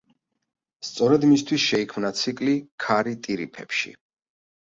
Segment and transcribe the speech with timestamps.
[0.87, 2.55] სწორედ მისთვის შეიქმნა ციკლი
[2.85, 3.93] „ქარი ტირიფებში“.